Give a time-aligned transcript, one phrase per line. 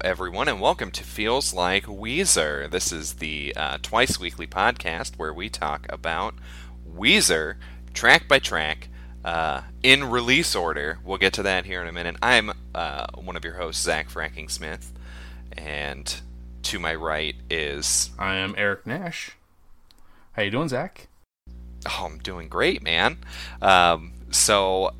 [0.00, 2.70] Hello, everyone, and welcome to Feels Like Weezer.
[2.70, 6.34] This is the uh, twice weekly podcast where we talk about
[6.88, 7.56] Weezer
[7.94, 8.90] track by track
[9.24, 11.00] uh, in release order.
[11.04, 12.14] We'll get to that here in a minute.
[12.22, 14.92] I'm uh, one of your hosts, Zach Fracking Smith,
[15.56, 16.20] and
[16.62, 19.32] to my right is I am Eric Nash.
[20.34, 21.08] How you doing, Zach?
[21.86, 23.18] Oh, I'm doing great, man.
[23.60, 24.94] Um, so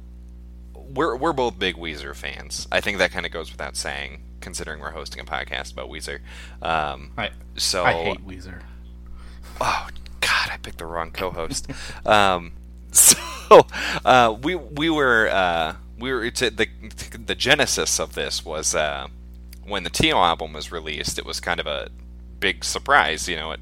[0.74, 2.66] we're we're both big Weezer fans.
[2.72, 6.20] I think that kind of goes without saying, considering we're hosting a podcast about Weezer.
[6.62, 8.62] Um, I so I hate Weezer.
[9.61, 9.88] Oh
[10.20, 11.70] God, I picked the wrong co-host.
[12.06, 12.52] um,
[12.92, 13.19] so
[14.05, 16.69] uh, we we were uh, we were to, the
[17.27, 19.08] the genesis of this was uh,
[19.64, 21.19] when the Teal album was released.
[21.19, 21.91] It was kind of a
[22.41, 23.28] big surprise.
[23.28, 23.61] You know, it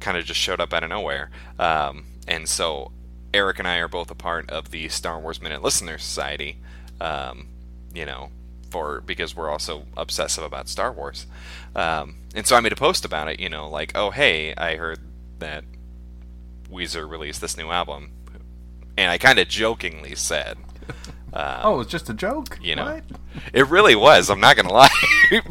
[0.00, 1.30] kind of just showed up out of nowhere.
[1.58, 2.92] Um, and so
[3.32, 6.58] Eric and I are both a part of the Star Wars Minute Listener Society.
[7.00, 7.48] Um,
[7.94, 8.30] you know,
[8.70, 11.26] for because we're also obsessive about Star Wars.
[11.74, 13.40] Um, and so I made a post about it.
[13.40, 15.00] You know, like, oh hey, I heard
[15.38, 15.64] that
[16.70, 18.12] Weezer released this new album,
[18.96, 20.56] and I kind of jokingly said.
[21.32, 22.58] Um, oh, it's just a joke.
[22.62, 23.04] You know, what?
[23.52, 24.30] it really was.
[24.30, 24.88] I'm not gonna lie,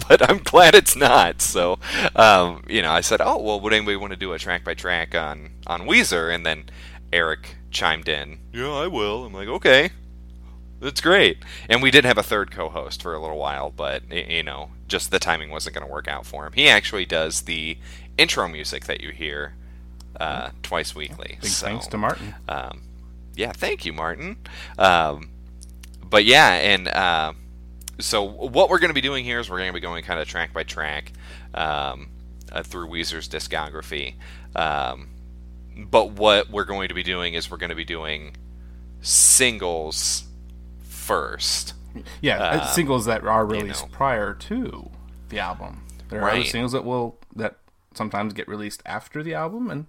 [0.08, 1.42] but I'm glad it's not.
[1.42, 1.80] So,
[2.16, 4.74] um, you know, I said, "Oh, well, would anybody want to do a track by
[4.74, 6.70] track on on Weezer?" And then
[7.12, 9.92] Eric chimed in, "Yeah, I will." I'm like, "Okay,
[10.80, 11.38] that's great."
[11.70, 15.12] And we did have a third co-host for a little while, but you know, just
[15.12, 16.54] the timing wasn't going to work out for him.
[16.54, 17.78] He actually does the
[18.18, 19.56] intro music that you hear
[20.20, 21.38] uh, twice weekly.
[21.42, 22.36] Big so, thanks to Martin.
[22.48, 22.82] um,
[23.36, 24.38] yeah, thank you, Martin.
[24.78, 25.30] Um,
[26.04, 27.34] but yeah, and uh,
[28.00, 30.20] so what we're going to be doing here is we're going to be going kind
[30.20, 31.14] of track by track
[31.54, 32.10] um,
[32.52, 34.16] uh, through Weezer's discography.
[34.56, 35.10] Um,
[35.78, 38.36] but what we're going to be doing is we're going to be doing
[39.02, 40.24] singles
[41.10, 41.74] first.
[42.22, 43.90] Yeah, uh, singles that are released know.
[43.92, 44.92] prior to
[45.30, 45.82] the album.
[46.10, 47.58] There are other singles that will that
[47.96, 49.88] sometimes get released after the album, and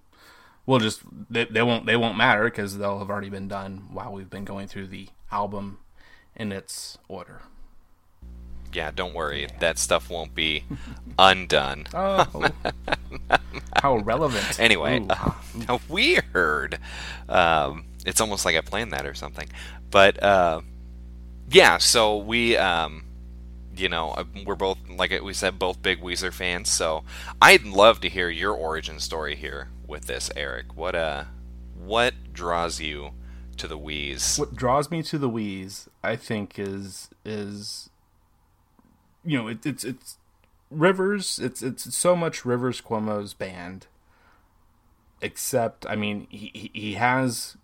[0.65, 4.13] we'll just they, they won't they won't matter because they'll have already been done while
[4.13, 5.81] we've been going through the album
[6.35, 7.43] in its order.
[8.73, 10.65] Yeah, don't worry, that stuff won't be
[11.19, 11.87] undone.
[11.93, 12.49] Oh,
[13.83, 14.59] how relevant!
[14.59, 16.79] Anyway, uh, weird.
[17.29, 19.49] Um, it's almost like I planned that or something.
[19.91, 20.61] But uh,
[21.51, 23.05] yeah, so we, um,
[23.77, 26.71] you know, uh, we're both like we said, both big Weezer fans.
[26.71, 27.05] So
[27.41, 30.77] I'd love to hear your origin story here with this, Eric.
[30.77, 31.25] What uh,
[31.77, 33.11] what draws you
[33.57, 34.39] to the Weez?
[34.39, 37.91] what draws me to the Wheeze, I think, is is
[39.25, 40.17] you know it, it's it's
[40.71, 41.39] Rivers.
[41.39, 43.87] It's it's so much Rivers Cuomo's band.
[45.23, 47.57] Except, I mean, he- he has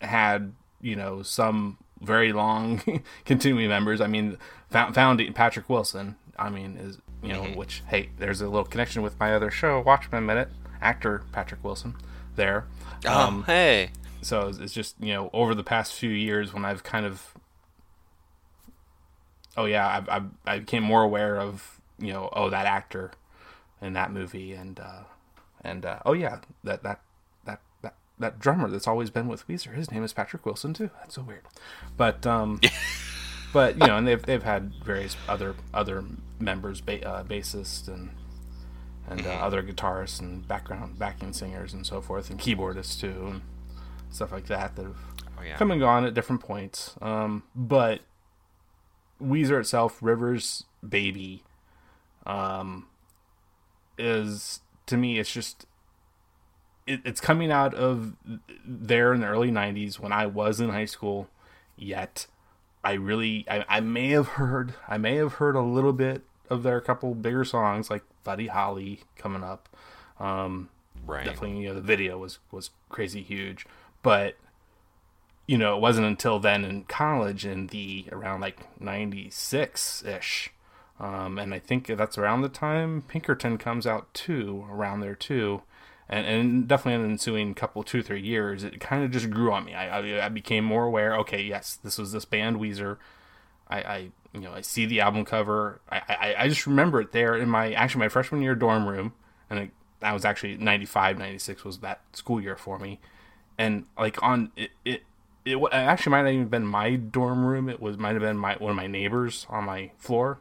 [0.00, 4.00] had you know some very long continuing members.
[4.00, 4.38] I mean,
[4.70, 6.16] found, found Patrick Wilson.
[6.38, 9.80] I mean, is you know which hey, there's a little connection with my other show,
[9.80, 10.50] Watchmen Minute.
[10.80, 11.96] Actor Patrick Wilson,
[12.34, 12.66] there.
[13.06, 13.90] Oh, hey,
[14.20, 17.34] So it's, just you know over the past few years when I've kind of
[19.56, 23.12] oh yeah I, I, I became more aware of you know oh that actor
[23.80, 25.04] in that movie and uh,
[25.62, 27.00] and uh, oh yeah that that
[28.18, 30.90] that drummer that's always been with Weezer his name is Patrick Wilson too.
[31.00, 31.44] That's so weird.
[31.96, 32.60] But um
[33.52, 36.04] but you know and they've they've had various other other
[36.38, 38.10] members ba- uh, bassist and
[39.08, 43.42] and uh, other guitarists and background backing singers and so forth and keyboardists too and
[44.10, 44.96] stuff like that that have
[45.38, 46.94] oh yeah, come and gone at different points.
[47.00, 48.00] Um, but
[49.22, 51.42] Weezer itself, Rivers Baby,
[52.26, 52.86] um,
[53.98, 55.66] is to me, it's just
[56.86, 58.14] it, it's coming out of
[58.64, 61.28] there in the early '90s when I was in high school.
[61.76, 62.26] Yet,
[62.82, 66.62] I really, I, I may have heard, I may have heard a little bit of
[66.62, 69.68] their couple bigger songs like Buddy Holly coming up.
[70.18, 70.70] Um,
[71.06, 71.24] right.
[71.24, 73.66] definitely you know the video was was crazy huge
[74.02, 74.36] but
[75.46, 80.50] you know it wasn't until then in college in the around like 96 ish
[80.98, 85.62] um, and i think that's around the time pinkerton comes out too around there too
[86.08, 89.52] and, and definitely in the ensuing couple two three years it kind of just grew
[89.52, 92.98] on me I, I, I became more aware okay yes this was this band weezer
[93.68, 95.80] I, I you know I see the album cover.
[95.90, 99.12] I, I I just remember it there in my actually my freshman year dorm room,
[99.50, 99.70] and it,
[100.00, 103.00] that was actually 95, 96 was that school year for me,
[103.58, 105.02] and like on it it
[105.44, 107.68] it actually might not even been my dorm room.
[107.68, 110.38] It was might have been my one of my neighbors on my floor,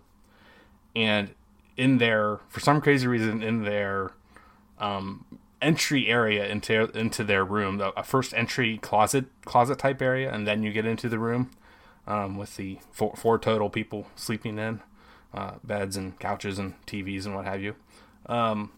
[0.95, 1.33] and
[1.77, 4.11] in there for some crazy reason in their
[4.79, 5.25] um,
[5.65, 10.47] entry area into into their room, the, a first entry closet closet type area, and
[10.47, 11.51] then you get into the room
[12.07, 14.81] um, with the four, four total people sleeping in.
[15.33, 17.75] uh, beds and couches and TVs and what have you.
[18.27, 18.71] Um,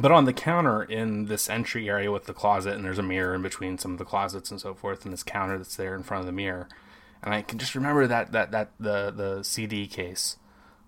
[0.00, 3.34] but on the counter in this entry area with the closet, and there's a mirror
[3.34, 6.02] in between some of the closets and so forth, and this counter that's there in
[6.02, 6.68] front of the mirror,
[7.22, 10.36] and I can just remember that that that the the CD case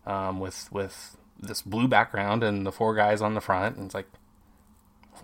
[0.07, 3.95] um, with with this blue background and the four guys on the front, and it's
[3.95, 4.09] like,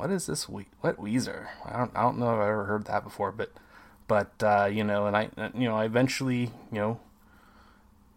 [0.00, 0.48] what is this?
[0.48, 1.48] We- what Weezer?
[1.64, 3.52] I don't I don't know if I've ever heard that before, but
[4.08, 7.00] but uh, you know, and I you know I eventually you know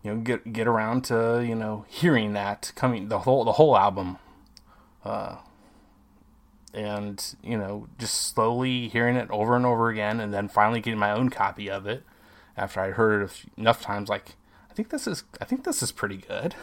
[0.01, 3.75] you know get get around to you know hearing that coming the whole the whole
[3.77, 4.17] album
[5.03, 5.37] uh,
[6.73, 10.99] and you know just slowly hearing it over and over again and then finally getting
[10.99, 12.03] my own copy of it
[12.57, 14.35] after i heard it enough times like
[14.69, 16.55] i think this is i think this is pretty good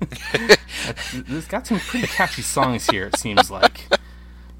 [0.00, 3.88] it's got some pretty catchy songs here it seems like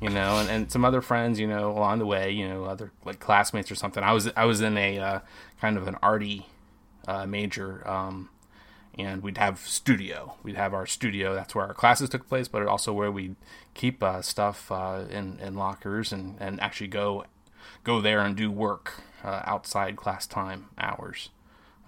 [0.01, 2.93] you know and, and some other friends you know along the way you know other
[3.05, 5.21] like classmates or something i was i was in a uh,
[5.61, 6.47] kind of an arty
[7.09, 8.29] uh, major um,
[8.99, 10.35] and we'd have studio.
[10.43, 11.35] We'd have our studio.
[11.35, 13.37] That's where our classes took place, but also where we'd
[13.75, 17.25] keep uh, stuff uh, in in lockers and, and actually go
[17.85, 21.31] go there and do work uh, outside class time hours.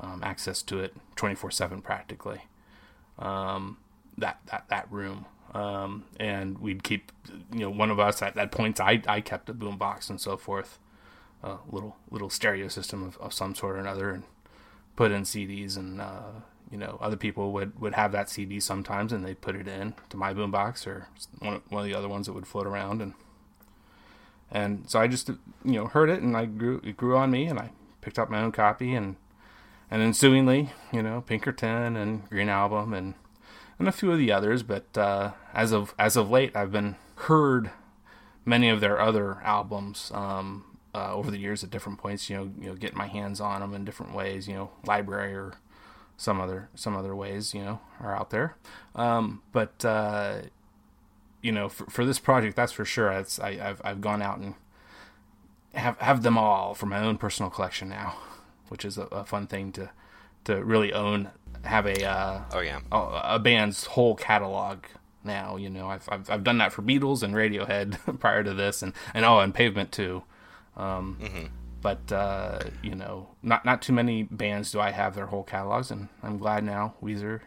[0.00, 2.42] Um, access to it twenty four seven practically.
[3.18, 3.78] Um,
[4.16, 5.26] that that that room.
[5.54, 7.10] Um, and we'd keep,
[7.52, 10.36] you know, one of us at that point, I, I kept a boombox and so
[10.36, 10.78] forth,
[11.42, 14.24] a little little stereo system of, of some sort or another, and
[14.94, 16.32] put in CDs and uh,
[16.70, 19.94] you know, other people would, would have that CD sometimes, and they put it in
[20.10, 21.08] to my boombox or
[21.38, 23.14] one, one of the other ones that would float around, and
[24.50, 27.46] and so I just you know heard it, and I grew it grew on me,
[27.46, 27.70] and I
[28.00, 29.16] picked up my own copy, and
[29.90, 33.14] and ensuingly, you know, Pinkerton and Green Album, and
[33.78, 36.96] and a few of the others, but uh, as of as of late, I've been
[37.16, 37.70] heard
[38.44, 40.64] many of their other albums um,
[40.94, 42.28] uh, over the years at different points.
[42.28, 44.48] You know, you know, getting my hands on them in different ways.
[44.48, 45.54] You know, library or
[46.18, 48.56] some other some other ways you know are out there
[48.96, 50.40] um, but uh,
[51.40, 54.38] you know for, for this project that's for sure it's, I, have I've gone out
[54.38, 54.54] and
[55.72, 58.16] have have them all for my own personal collection now
[58.68, 59.90] which is a, a fun thing to
[60.44, 61.30] to really own
[61.64, 64.84] have a uh, oh yeah a, a, band's whole catalog
[65.24, 68.82] now you know I've, I've, I've done that for Beatles and Radiohead prior to this
[68.82, 70.22] and and oh and Pavement too
[70.76, 71.46] um, mm-hmm
[71.80, 75.90] but uh, you know, not not too many bands do I have their whole catalogs,
[75.90, 77.40] and I'm glad now Weezer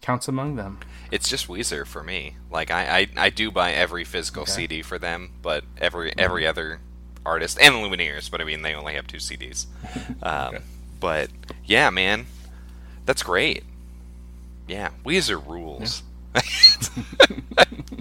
[0.00, 0.80] counts among them.
[1.10, 2.36] It's just Weezer for me.
[2.50, 4.52] Like I, I, I do buy every physical okay.
[4.52, 6.20] CD for them, but every mm-hmm.
[6.20, 6.80] every other
[7.24, 9.66] artist and Lumineers, but I mean they only have two CDs.
[10.22, 10.64] Um, okay.
[11.00, 11.30] But
[11.64, 12.26] yeah, man,
[13.06, 13.64] that's great.
[14.66, 16.02] Yeah, Weezer rules.
[16.34, 16.42] Yeah.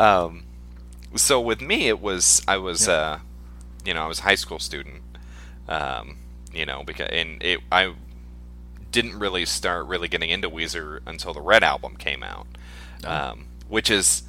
[0.00, 0.44] Um,
[1.14, 2.94] so with me, it was I was yeah.
[2.94, 3.18] uh,
[3.84, 5.02] you know I was a high school student.
[5.68, 6.16] Um,
[6.52, 7.92] you know because and it I
[8.90, 12.46] didn't really start really getting into Weezer until the Red album came out,
[13.04, 13.10] oh.
[13.10, 14.22] um, which is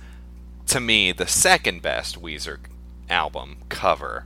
[0.68, 2.60] to me the second best Weezer
[3.10, 4.26] album cover.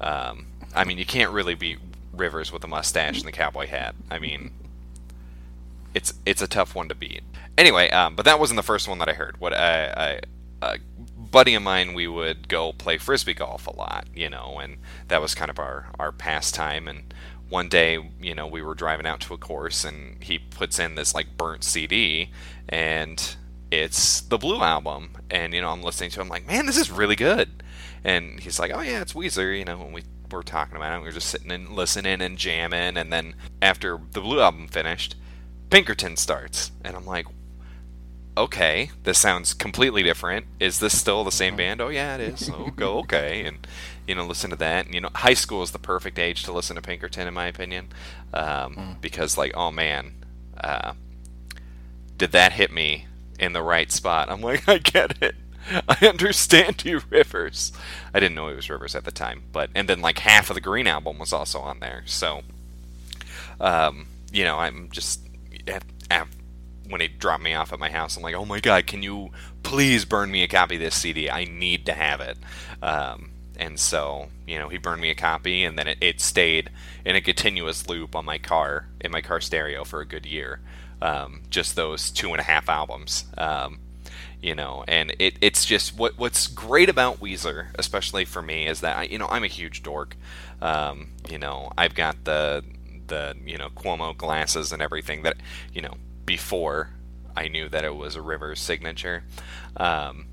[0.00, 1.78] Um, I mean, you can't really beat
[2.12, 3.94] Rivers with a mustache and the cowboy hat.
[4.10, 4.50] I mean,
[5.94, 7.22] it's it's a tough one to beat.
[7.56, 9.38] Anyway, um, but that wasn't the first one that I heard.
[9.40, 10.20] What I, I
[10.62, 10.78] a
[11.18, 15.20] buddy of mine, we would go play frisbee golf a lot, you know, and that
[15.20, 16.88] was kind of our our pastime.
[16.88, 17.12] And
[17.54, 20.96] one day, you know, we were driving out to a course, and he puts in
[20.96, 22.32] this like burnt CD,
[22.68, 23.36] and
[23.70, 26.76] it's the Blue album, and you know, I'm listening to, it, I'm like, man, this
[26.76, 27.62] is really good.
[28.02, 30.98] And he's like, oh yeah, it's Weezer, you know, when we were talking about it,
[30.98, 35.14] we were just sitting and listening and jamming, and then after the Blue album finished
[35.70, 37.26] Pinkerton starts, and I'm like,
[38.36, 40.46] okay, this sounds completely different.
[40.58, 41.58] Is this still the same mm-hmm.
[41.58, 41.80] band?
[41.80, 42.50] Oh yeah, it is.
[42.52, 43.64] Oh, go okay, and
[44.06, 44.86] you know, listen to that.
[44.86, 47.46] And you know, high school is the perfect age to listen to Pinkerton, in my
[47.46, 47.88] opinion,
[48.32, 49.00] um, mm.
[49.00, 50.14] because like, oh man,
[50.58, 50.94] uh,
[52.16, 53.06] did that hit me
[53.38, 54.30] in the right spot?
[54.30, 55.34] I'm like, I get it.
[55.88, 57.72] I understand you, Rivers.
[58.12, 60.54] I didn't know it was Rivers at the time, but and then like half of
[60.54, 62.02] the Green album was also on there.
[62.06, 62.42] So,
[63.60, 65.20] um, you know, I'm just
[66.88, 69.30] when he dropped me off at my house, I'm like, oh my god, can you
[69.62, 71.30] please burn me a copy of this CD?
[71.30, 72.38] I need to have it.
[72.82, 76.70] Um, and so, you know, he burned me a copy, and then it, it, stayed
[77.04, 80.60] in a continuous loop on my car, in my car stereo for a good year.
[81.00, 83.24] Um, just those two and a half albums.
[83.36, 83.78] Um,
[84.40, 88.80] you know, and it, it's just what what's great about Weezer, especially for me, is
[88.80, 90.16] that I, you know I'm a huge dork.
[90.60, 92.62] Um, you know, I've got the
[93.06, 95.36] the you know Cuomo glasses and everything that
[95.72, 95.94] you know
[96.26, 96.90] before
[97.36, 99.24] I knew that it was a Rivers signature.
[99.76, 100.26] Um,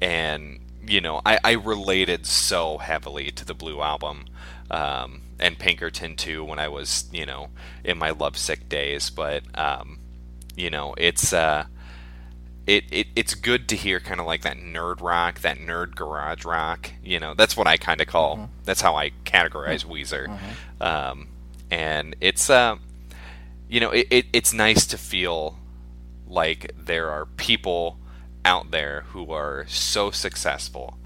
[0.00, 4.26] and you know, I, I related so heavily to the Blue album.
[4.70, 7.50] Um, and Pinkerton too when I was, you know,
[7.84, 9.10] in my lovesick days.
[9.10, 9.98] But um,
[10.56, 11.66] you know, it's uh,
[12.66, 16.44] it, it it's good to hear kind of like that nerd rock, that nerd garage
[16.44, 16.90] rock.
[17.02, 18.36] You know, that's what I kind of call.
[18.36, 18.52] Mm-hmm.
[18.64, 19.92] That's how I categorize mm-hmm.
[19.92, 20.26] Weezer.
[20.26, 20.82] Mm-hmm.
[20.82, 21.28] Um,
[21.70, 22.76] and it's uh,
[23.68, 25.58] you know, it, it it's nice to feel
[26.26, 27.98] like there are people
[28.46, 30.96] out there who are so successful,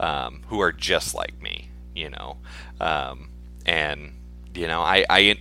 [0.00, 1.70] um, who are just like me.
[1.94, 2.36] You know,
[2.80, 3.30] um,
[3.64, 4.12] and
[4.54, 5.38] you know, I I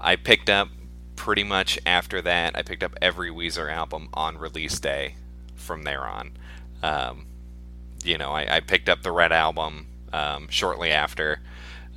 [0.00, 0.68] I picked up
[1.16, 2.56] pretty much after that.
[2.56, 5.16] I picked up every Weezer album on release day
[5.56, 6.30] from there on.
[6.82, 7.26] Um,
[8.04, 11.40] you know, I, I, picked up the Red album um, shortly after,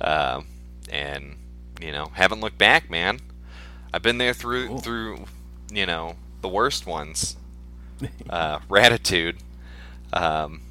[0.00, 0.42] uh,
[0.90, 1.36] and
[1.80, 3.20] you know, haven't looked back, man.
[3.94, 4.78] I've been there through cool.
[4.78, 5.24] through
[5.70, 7.36] you know the worst ones.
[8.30, 9.36] Uh, Raditude.
[10.12, 10.62] Um,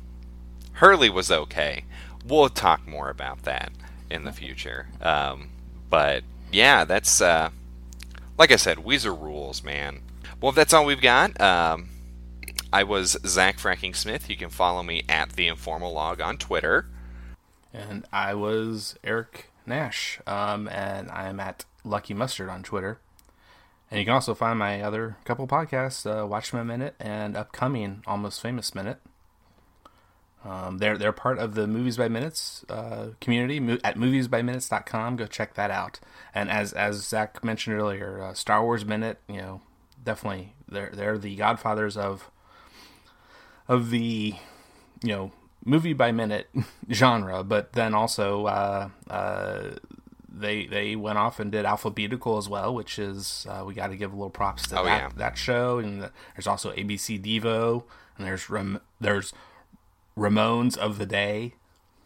[0.74, 1.86] Hurley was okay.
[2.26, 3.72] We'll talk more about that
[4.10, 4.88] in the future.
[5.00, 5.50] Um,
[5.90, 7.52] but yeah, that's uh,
[8.38, 10.02] like I said, Weezer rules, man.
[10.42, 11.90] Well, if that's all we've got, um,
[12.74, 14.30] I was Zach Fracking Smith.
[14.30, 16.88] You can follow me at the Informal Log on Twitter.
[17.74, 23.00] And I was Eric Nash, um, and I'm at Lucky Mustard on Twitter.
[23.92, 28.42] And you can also find my other couple podcasts, uh, Watchmen Minute and upcoming Almost
[28.42, 29.00] Famous Minute.
[30.46, 35.18] Um, they're they're part of the Movies by Minutes uh, community mo- at moviesbyminutes.com.
[35.18, 36.00] Go check that out.
[36.34, 39.62] And as as Zach mentioned earlier, uh, Star Wars Minute, you know,
[40.02, 42.32] definitely they're they're the godfathers of
[43.68, 44.36] of the
[45.04, 45.32] you know
[45.64, 46.50] movie by minute
[46.92, 47.44] genre.
[47.44, 49.72] But then also uh, uh,
[50.32, 53.96] they they went off and did alphabetical as well, which is uh, we got to
[53.96, 55.10] give a little props to oh, that, yeah.
[55.18, 55.80] that show.
[55.80, 57.84] And the, there's also ABC Devo,
[58.18, 59.34] and there's Rem, there's
[60.18, 61.56] Ramones of the Day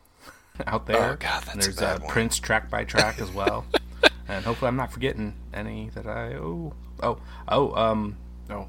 [0.67, 1.13] out there.
[1.13, 3.65] Oh God, that's and there's a bad uh, Prince track by track as well.
[4.27, 8.17] and hopefully, I'm not forgetting any that I oh oh oh um
[8.50, 8.67] oh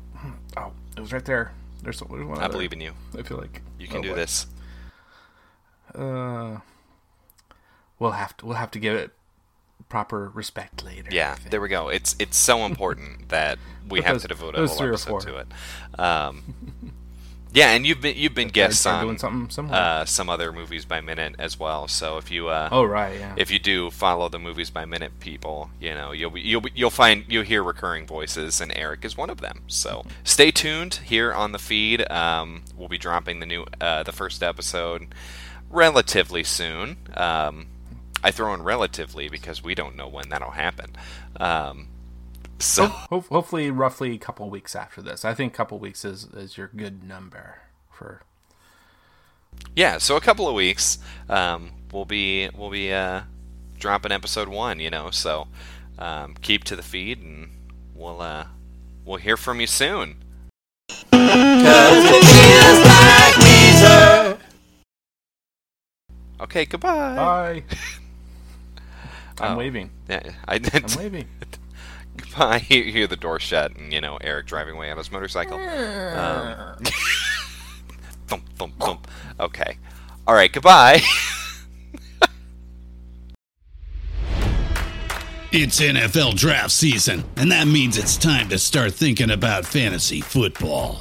[0.57, 1.53] oh it was right there.
[1.83, 2.39] There's, there's one.
[2.39, 2.53] I other.
[2.53, 2.93] believe in you.
[3.19, 4.17] I feel like you can oh, do boy.
[4.17, 4.47] this.
[5.95, 6.59] Uh,
[7.99, 9.13] we'll have to we'll have to give it
[9.89, 11.09] proper respect later.
[11.11, 11.89] Yeah, there we go.
[11.89, 15.47] It's it's so important that we have to devote a whole episode to it.
[15.99, 16.93] Um,
[17.53, 19.77] yeah, and you've been you've been guests on doing something similar.
[19.77, 21.89] Uh, some other movies by minute as well.
[21.89, 25.21] So if you uh, oh right yeah if you do follow the movies by minute
[25.21, 29.05] people, you know you'll be, you'll be, you'll find you'll hear recurring voices, and Eric
[29.05, 29.63] is one of them.
[29.69, 32.11] So stay tuned here on the feed.
[32.11, 35.15] Um, we'll be dropping the new uh, the first episode
[35.71, 36.97] relatively soon.
[37.15, 37.67] Um,
[38.27, 40.97] I throw in relatively because we don't know when that'll happen.
[41.39, 41.87] Um,
[42.59, 45.25] so Ho- hopefully, roughly a couple weeks after this.
[45.25, 48.23] I think a couple weeks is is your good number for.
[49.77, 53.21] Yeah, so a couple of weeks, um, we'll be we'll be uh,
[53.79, 54.81] dropping episode one.
[54.81, 55.47] You know, so
[55.97, 57.51] um, keep to the feed, and
[57.95, 58.47] we'll uh,
[59.05, 60.17] we'll hear from you soon.
[66.41, 67.15] Okay, goodbye.
[67.15, 67.65] Bye.
[69.39, 69.91] I'm oh, waving.
[70.09, 70.91] Yeah, I did.
[70.91, 71.29] I'm waving.
[72.37, 75.59] I hear the door shut and, you know, Eric driving away on his motorcycle.
[75.59, 76.77] Um,
[78.27, 79.09] thump, thump, thump.
[79.39, 79.77] Okay.
[80.27, 81.03] All right, goodbye.
[85.53, 91.01] it's NFL draft season, and that means it's time to start thinking about fantasy football.